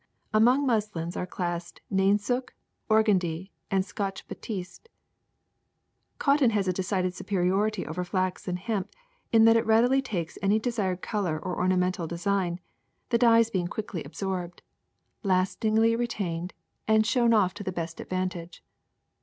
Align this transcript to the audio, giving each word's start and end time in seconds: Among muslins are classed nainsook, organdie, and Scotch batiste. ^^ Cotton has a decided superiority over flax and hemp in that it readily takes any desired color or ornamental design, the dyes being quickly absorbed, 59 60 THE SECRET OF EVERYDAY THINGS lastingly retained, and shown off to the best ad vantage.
Among 0.33 0.65
muslins 0.65 1.15
are 1.15 1.27
classed 1.27 1.79
nainsook, 1.93 2.55
organdie, 2.89 3.51
and 3.69 3.85
Scotch 3.85 4.27
batiste. 4.27 4.89
^^ 6.15 6.17
Cotton 6.17 6.49
has 6.49 6.67
a 6.67 6.73
decided 6.73 7.13
superiority 7.13 7.85
over 7.85 8.03
flax 8.03 8.47
and 8.47 8.57
hemp 8.57 8.93
in 9.31 9.45
that 9.45 9.55
it 9.55 9.63
readily 9.63 10.01
takes 10.01 10.39
any 10.41 10.57
desired 10.57 11.03
color 11.03 11.37
or 11.39 11.55
ornamental 11.55 12.07
design, 12.07 12.59
the 13.09 13.19
dyes 13.19 13.51
being 13.51 13.67
quickly 13.67 14.03
absorbed, 14.03 14.63
59 15.21 15.45
60 15.45 15.53
THE 15.53 15.59
SECRET 15.59 15.67
OF 15.67 15.83
EVERYDAY 15.83 15.93
THINGS 15.93 15.93
lastingly 15.93 15.95
retained, 16.47 16.53
and 16.87 17.05
shown 17.05 17.33
off 17.35 17.53
to 17.53 17.63
the 17.63 17.71
best 17.71 18.01
ad 18.01 18.09
vantage. 18.09 18.63